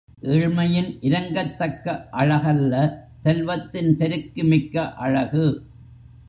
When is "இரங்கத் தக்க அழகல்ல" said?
1.01-2.73